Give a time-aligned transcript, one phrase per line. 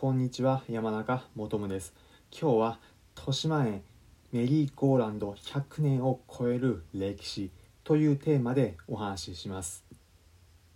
[0.00, 1.92] こんにちは山中もとです。
[2.30, 2.78] 今日は
[3.16, 3.82] 豊島園
[4.30, 7.50] メリーゴーランド100年を超える歴史
[7.82, 9.82] というテーマでお話しします。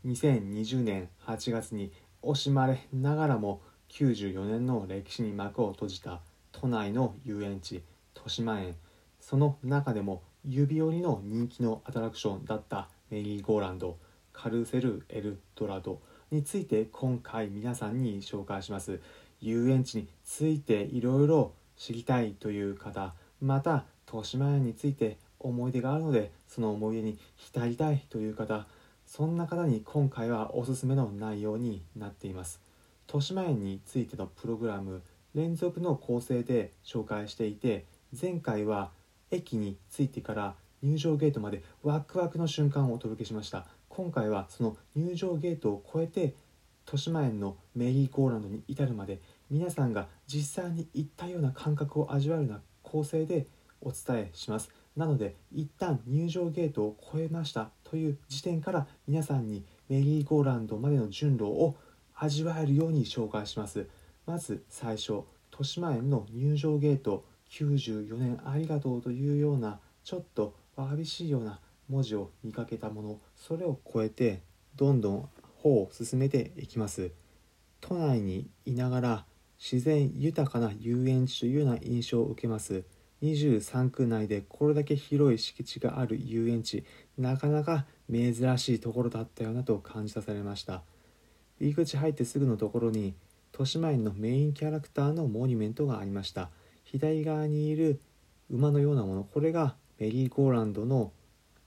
[0.05, 6.21] 2020年8月に惜しまれながらも94年の歴史に幕を閉じた
[6.51, 7.85] 都内の遊園地
[8.17, 8.75] 豊島園。
[9.21, 13.99] その中でも指折りの人気のアトラクションだったメリーゴーランド
[14.33, 16.01] カルーセル・エルドラド。
[16.33, 19.01] について今回皆さんに紹介します。
[19.43, 28.67] 遊園地についていろいろ知りたいという方また豊島園について思い出があるのでその思い出に浸りたいという方
[29.05, 32.61] そんな方に今回はおすすめの内容になっています。
[33.09, 35.03] 豊島園についてのプログラム
[35.35, 37.85] 連続の構成で紹介していて
[38.19, 38.91] 前回は
[39.31, 43.67] 駅に着いてから入場ゲートまでワクワクの瞬間をお届けしました。
[43.95, 46.35] 今回はその入場ゲートを越えて
[46.87, 53.49] 豊島園のメリーゴーランドに至るまで皆さんが実際に行ったような感覚を味わうような構成で
[53.83, 54.71] お伝えします。
[54.97, 57.69] なので一旦入場ゲートを越えました。
[57.85, 61.77] という時点から皆さんにメリーゴーランドまでの順路を
[62.15, 63.87] 味わえるように紹介します。
[64.25, 74.43] まず最初豊島園の入場ゲート94年ありがとうというようなちょっとわびしいような文字を見かけたものそれを超えて
[74.77, 75.29] どんどん
[75.63, 77.13] 歩を進めていきます。
[77.81, 79.25] 都内にいながら
[79.59, 82.85] 自然豊かな遊園地というような印象を受けます。
[83.23, 86.85] 23区内でこれだけ広い敷地がある遊園地
[87.17, 90.83] なかなか珍しいところだったよなと感じさせられました。
[91.61, 93.15] 入り口入ってすぐのところに
[93.53, 96.51] 豊島園のメインキャラクターのモニュメントがありました。
[96.85, 98.01] 左側にいる
[98.51, 101.13] 馬のようなものこれがメリーゴーランドの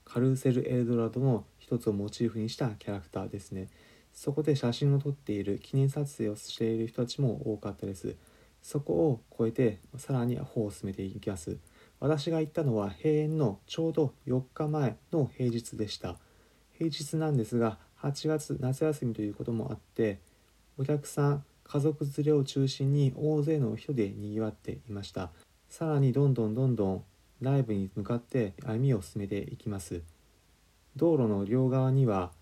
[0.06, 3.68] カルーセル・エルドラドの一つをモチーフにしたキャラクターですね。
[4.12, 8.16] そこで写真を撮っている記念撮影をしている人たちも多かったです。
[8.62, 11.58] そこを超えてさらに歩を進めていきます。
[11.98, 16.16] 私が行ったのは閉園のちょうど4日前の平日でした。
[16.72, 20.20] 平日なんですが8月夏休みということもあって
[20.78, 25.30] お客さん家族連れを中心に大勢の人でにぎわっていました。
[25.68, 27.04] さらにどんどんどんどん
[27.40, 30.02] ライブに向かって歩みを進めていきます。
[30.96, 32.32] 道路の両側には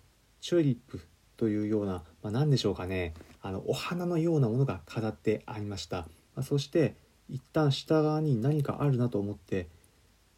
[0.41, 1.01] チューリップ
[1.37, 3.15] というような、まあ、何でしょうかね。
[3.43, 6.07] あのお花のようなものが飾ってありました、ま
[6.41, 6.95] あ、そして
[7.29, 9.69] 一旦下側に何かあるなと思って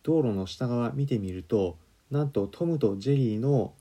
[0.03, 1.77] 道路の下側見てみると
[2.11, 3.75] なんとトムとジェリーの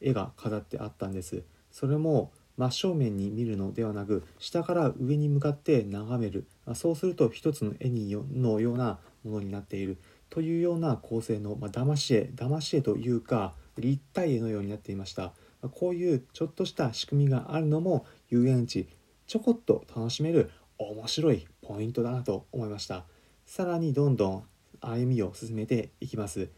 [0.00, 1.42] 絵が飾ってあったんです。
[1.70, 6.46] それも真正面に見るのではなく下から上に向かって眺める。
[6.74, 9.98] そうすると一つの絵にのようなものになっている
[10.30, 15.32] というような構成の、まあ、騙し絵騙し絵というか立体絵のようになっていました。
[15.72, 18.88] こういうちょっとした仕組みがあるのも遊園地
[19.26, 23.04] ちょこっと楽しめる面白いポイントだなと思いました。
[23.46, 24.44] さらにどんどん
[24.80, 26.50] 歩みを進めていきます。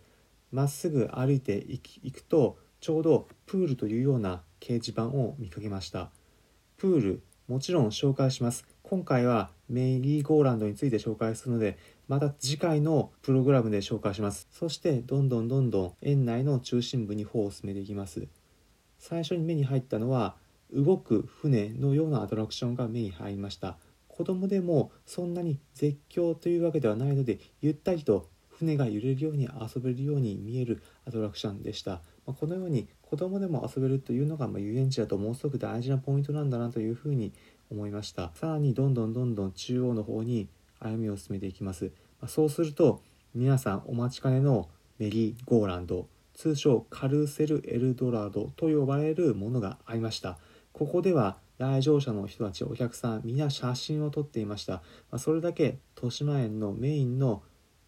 [0.51, 1.65] まっすぐ歩いて
[2.03, 6.11] いくとちょうどプールというような掲示板を見かけました。
[6.77, 8.67] プールもちろん紹介します。
[8.83, 14.49] 今回はメリーゴーランドについて紹介するのでまた次回のプログラムで紹介します。
[14.51, 18.27] そしてどんどんどんどん園内の中心部に歩を進めていきます。
[18.99, 20.37] 最初に目に入ったのは
[20.73, 23.77] 動く船のようなアトラクションが目に入りました。
[24.07, 37.33] 子供でもそんなに絶叫というわけではないのでゆったりと船が揺れるように遊べるように見えるアトラクションでした、まこのように子供でも遊べるというのが、ま遊園地だとものすごく大事なポイントなんだなというふうに
[37.71, 38.31] 思いました。
[38.35, 40.49] さらにどんどんどんどん中央の方に
[40.81, 41.91] 歩みを進めていきます、
[42.21, 43.03] まそうすると
[43.35, 44.69] 皆さんお待ちかねの
[44.99, 50.39] メリーゴーランド通称カルセル・エルドラドと呼ばれるものがありました。
[50.73, 57.43] ここでは来場者の人たちお客さん皆写真を撮っていました、まそれだけ豊島園のメインの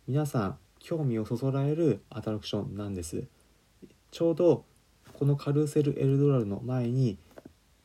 [0.09, 3.25] 皆さん興味をそそられるアトラクションなんです。
[4.11, 4.65] ちょうど
[5.13, 7.19] このカルーセル・エルドラドの前に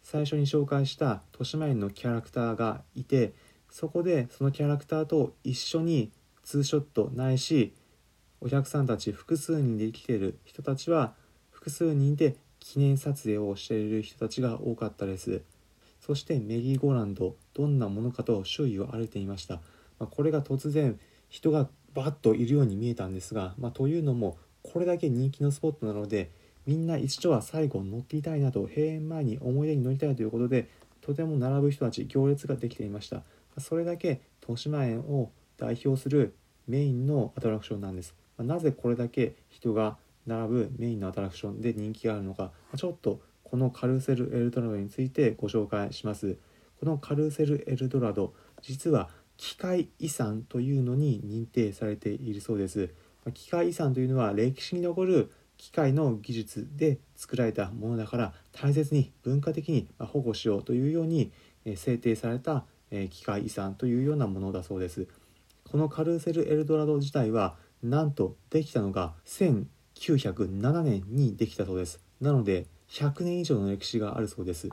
[0.05, 3.33] 最初に紹介した豊島園のキャラクターがいて
[3.71, 6.11] そこでそのキャラクターと一緒に
[6.43, 7.73] ツーショットないし
[8.39, 11.15] お客さんたち複数人で来てる人たちは
[11.49, 15.41] 複数人で記念撮影をしている人たちが多かったです。
[16.01, 19.59] そしてメリーゴーランドどんなものかと周囲を歩いていました、
[19.97, 20.99] ま、これが突然
[21.29, 26.29] 人がバッといるように見えたんですが、まあ、というのもこれだけ人気のスポットなので
[26.65, 30.67] みんな一度は最後乗っていたいなと閉園前に思い出に乗りたいということで
[31.01, 33.21] とても並ぶ人たち行列ができていました。
[33.59, 36.35] それだけ豊島園を代表する
[36.67, 38.15] メインのアトラクションなんです。
[38.37, 42.51] なぜこれだけ人が並ぶメインのアトラクションで人気があるのか。
[42.75, 46.33] ちょっとこのカルーセル・エルトラドについてご紹介します。
[46.33, 46.39] こ
[46.81, 52.89] このカルーセル・エルドラド実は機械遺産というのに認定されているそうです。
[53.33, 61.31] 機械遺産というのは歴史に残る機械の技術で作られたものだから大切に文化的に保護しようというように
[61.75, 62.65] 制定された
[63.09, 65.07] 機械遺産というようなものだそうです。
[65.69, 71.99] このカルーセル・エルドラド自体はなんとできたのが1907年にできたそうです。
[72.21, 74.69] なので100年以上の歴史があるそうです。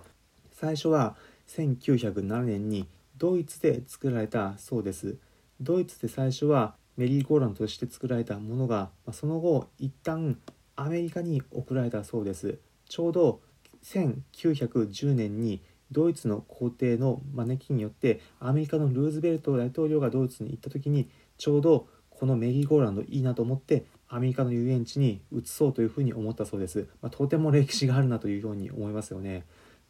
[0.53, 1.17] 最初は
[1.49, 2.87] 1907年に
[3.17, 5.17] ドイツで作られたそうです。
[5.61, 10.39] ドイツで最初はメリーゴーランドとして作られたものがその後一旦
[10.77, 12.59] アメリカに送られたそうです。
[12.89, 13.41] ちょうど
[13.85, 29.45] 1910年にドイツの皇帝の招きによってアメリカのルーズベルト大統領がドイツに行った時にちょうどこのメリーゴーランドいいなと思ってアメリカの遊園地に移そうというふうに思ったそうです、まあ、とても歴史があるなというように思いますよね。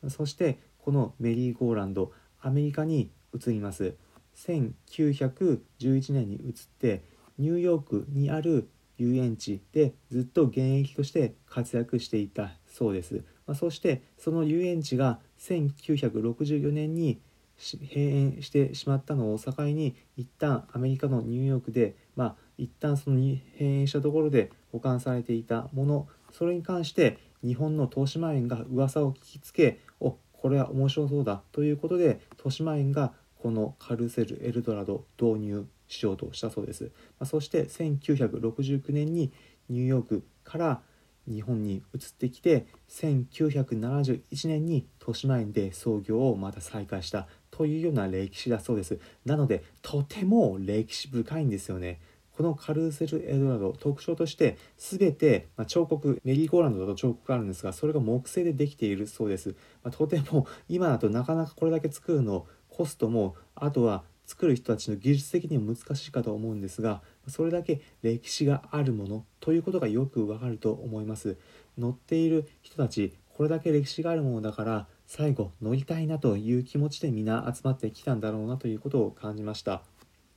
[0.09, 3.95] そしてこのメリーゴーランドアメリカに移ります。
[4.37, 7.05] 1911年に移って
[7.39, 8.69] ニューヨークにある
[9.03, 17.21] 遊園地でずっと現役として活躍していたそうです、まあ、そしてその遊園地が1964年に
[17.59, 26.09] 閉園してしまったのを境に一旦アメリカのニューヨークでまあ一旦その閉園したところで保管されていたもの。
[26.33, 33.13] それに関して日本の豊島園が噂を聞きつけおこれは面白そうだということで豊島園が
[33.43, 36.85] このカルセル・エルドラド導入しようとしたそうです、
[37.19, 39.33] まあ、そして1969年に
[39.69, 40.81] ニューヨークから
[41.29, 48.99] 日本に移ってきて1971年に豊島園で創業をまた再開したというような歴史だそうです。
[49.25, 52.01] なのでとても歴史深いんですよね。
[52.37, 59.51] このカルーセル・エドラド特徴として全て、まあ、彫刻メリーゴーランドだと彫刻があるんですがそれが木製でできているそうです、
[59.85, 71.37] まあ、とても今だとなかなかこれだけ作るのコストもあとは作る人たちの技術的にも難しいかと思うんですがそれだけ歴史があるものということがよくわかると思います。
[71.77, 79.83] 乗っている人たちこれだけ歴史があるものだから最後乗りたいなという気持ちでみんな集まってきたんだろうなということを感じました。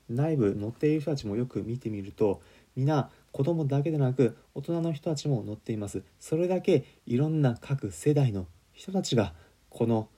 [0.10, 2.42] 内部乗っている人たちもよく見てみると
[2.76, 6.04] 皆子供だけでなく大人の人たちも乗っています。
[6.20, 9.34] それだけいろんな各世代の人たちが
[9.70, 10.10] この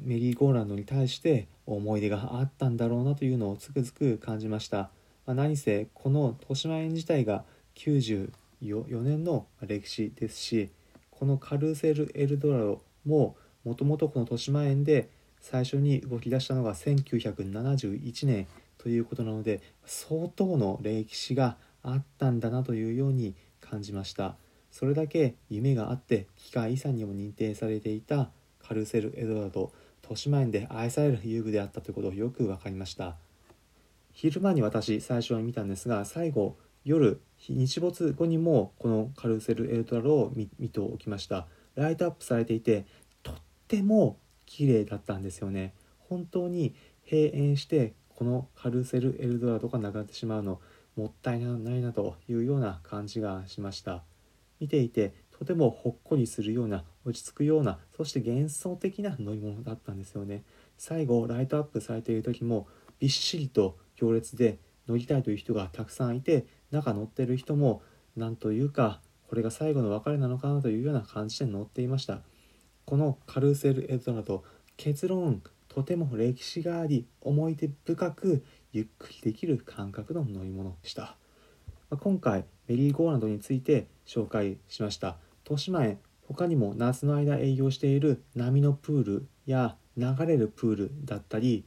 [0.00, 4.90] メリーゴーランドに対して思い出があったんだろうなというのをつくづく感じました、
[5.26, 7.44] まあ、何せこの豊島園自体が
[7.76, 8.30] 94
[9.02, 10.70] 年の歴史ですし
[11.10, 15.08] このカルーセル・エルドラドももともとこの豊島園で
[15.40, 18.46] 最初に動き出したのが1971年
[18.78, 24.36] ということなので相当の歴史があったんだなというように感じました。
[24.72, 28.30] それだけ夢があって機械遺産にも認定されていた
[28.66, 29.70] カルーセル・エドワード
[30.02, 33.16] 豊島園で愛される遊具であったということをよく分かりました。
[34.12, 41.46] 昼間に私最初は見たんですが最後夜日没後にもこのカルセル・エルトラドを見見ておきました。
[41.74, 42.84] ライトアップされていて
[43.22, 43.34] とっ
[43.68, 45.72] ても綺麗だったんですよね。
[46.08, 46.74] 本当に
[47.10, 50.60] 閉園してこのカルセル・エルドラドがなくなってしまうの
[50.96, 54.02] もったいないなというような感じがしました。
[54.60, 60.44] 見ていてとてもほっこりするような落ち着くようなそして幻想的な乗り物だったんですよね。
[60.78, 62.66] 最後ライトアップされている時も
[62.98, 67.82] びっしりと行列で乗りたいという人がたくさんいて中乗ってる人も
[68.16, 72.20] なんというかこれが最後の別れなのかなというような感じで乗っていました。
[72.84, 74.44] このカルーセル・エドラド
[74.76, 81.16] 結論とても歴史があり思い出深くゆっくりできる感覚の乗り物でした、
[81.88, 85.16] ま今回メリーゴーランドについて紹介しました。
[85.44, 91.64] 豊島園他にも夏の間営業している波のプールや流れるプールだったり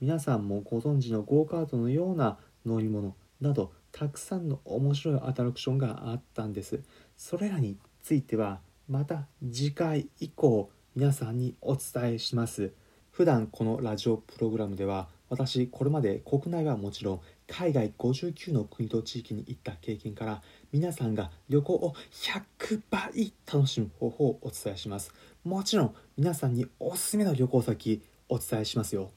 [0.00, 6.80] 皆さんもご存知のゴーカートのような乗り物などたくさんの面白いアトラクションがあったんです。
[7.16, 12.72] それらについてはまた次回以降皆さんにお伝えします。
[13.10, 25.12] 普段このラジオプログラムでは私これまで国内はもちろん海外59の国と地域に行った経験から皆さんが旅行を100倍楽しむ方法をお伝えします。
[25.42, 29.10] もちろん皆さんにおすすめの旅行先お伝えしますよ。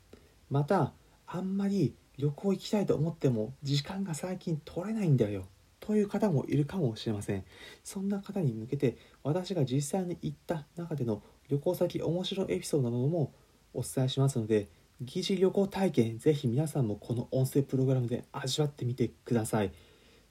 [0.49, 0.93] また
[1.27, 5.45] あんまり旅行行きたいと思っても時間が最近取れないんだよ。
[5.79, 7.43] という方もいるかもしれません。
[7.83, 13.31] そんな方に向けて私が実際に行った中での旅行先面白いエピソードなども
[13.75, 14.69] お伝えしますので
[15.01, 19.71] 疑似旅行体験ぜひ皆さんもこの音声プログラムで味わってみてください。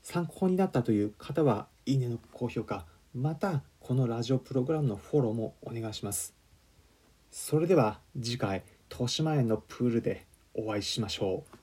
[0.02, 6.35] 参考になったという方はいいねの高評価またこのラジオプログラムのフォローもお願いします。
[7.30, 11.62] それでは次回豊島園のプールでお会いしましょう。